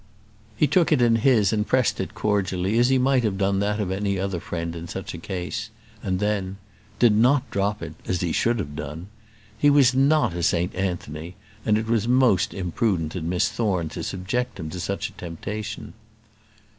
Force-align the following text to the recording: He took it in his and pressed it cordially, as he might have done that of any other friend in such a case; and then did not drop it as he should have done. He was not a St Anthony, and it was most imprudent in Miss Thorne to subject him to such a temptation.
He 0.57 0.65
took 0.65 0.91
it 0.91 0.99
in 0.99 1.17
his 1.17 1.53
and 1.53 1.67
pressed 1.67 1.99
it 1.99 2.15
cordially, 2.15 2.79
as 2.79 2.89
he 2.89 2.97
might 2.97 3.23
have 3.23 3.37
done 3.37 3.59
that 3.59 3.79
of 3.79 3.91
any 3.91 4.17
other 4.17 4.39
friend 4.39 4.75
in 4.75 4.87
such 4.87 5.13
a 5.13 5.19
case; 5.19 5.69
and 6.01 6.19
then 6.19 6.57
did 6.97 7.13
not 7.15 7.47
drop 7.51 7.83
it 7.83 7.93
as 8.07 8.19
he 8.21 8.31
should 8.31 8.57
have 8.57 8.75
done. 8.75 9.09
He 9.59 9.69
was 9.69 9.93
not 9.93 10.33
a 10.33 10.41
St 10.41 10.73
Anthony, 10.73 11.35
and 11.63 11.77
it 11.77 11.85
was 11.85 12.07
most 12.07 12.51
imprudent 12.51 13.15
in 13.15 13.29
Miss 13.29 13.49
Thorne 13.49 13.89
to 13.89 14.01
subject 14.01 14.59
him 14.59 14.71
to 14.71 14.79
such 14.79 15.07
a 15.09 15.13
temptation. 15.13 15.93